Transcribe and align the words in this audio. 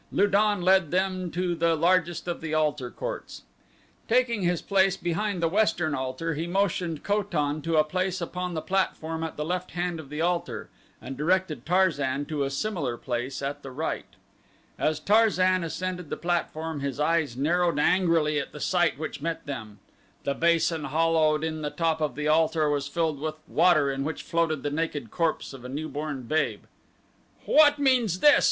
Lu 0.11 0.25
don 0.25 0.63
led 0.63 0.89
them 0.89 1.29
to 1.29 1.53
the 1.53 1.75
largest 1.75 2.27
of 2.27 2.41
the 2.41 2.55
altar 2.55 2.89
courts. 2.89 3.43
Taking 4.07 4.41
his 4.41 4.59
place 4.59 4.97
behind 4.97 5.43
the 5.43 5.47
western 5.47 5.93
altar 5.93 6.33
he 6.33 6.47
motioned 6.47 7.03
Ko 7.03 7.21
tan 7.21 7.61
to 7.61 7.77
a 7.77 7.83
place 7.83 8.19
upon 8.19 8.55
the 8.55 8.63
platform 8.63 9.23
at 9.23 9.37
the 9.37 9.45
left 9.45 9.73
hand 9.73 9.99
of 9.99 10.09
the 10.09 10.19
altar 10.19 10.71
and 10.99 11.15
directed 11.15 11.67
Tarzan 11.67 12.25
to 12.25 12.43
a 12.43 12.49
similar 12.49 12.97
place 12.97 13.43
at 13.43 13.61
the 13.61 13.69
right. 13.69 14.07
As 14.79 14.99
Tarzan 14.99 15.63
ascended 15.63 16.09
the 16.09 16.17
platform 16.17 16.79
his 16.79 16.99
eyes 16.99 17.37
narrowed 17.37 17.77
angrily 17.77 18.39
at 18.39 18.53
the 18.53 18.59
sight 18.59 18.97
which 18.97 19.21
met 19.21 19.45
them. 19.45 19.77
The 20.23 20.33
basin 20.33 20.85
hollowed 20.85 21.43
in 21.43 21.61
the 21.61 21.69
top 21.69 22.01
of 22.01 22.15
the 22.15 22.27
altar 22.27 22.71
was 22.71 22.87
filled 22.87 23.19
with 23.19 23.35
water 23.47 23.91
in 23.91 24.03
which 24.03 24.23
floated 24.23 24.63
the 24.63 24.71
naked 24.71 25.11
corpse 25.11 25.53
of 25.53 25.63
a 25.63 25.69
new 25.69 25.87
born 25.87 26.23
babe. 26.23 26.61
"What 27.45 27.77
means 27.77 28.19
this?" 28.21 28.39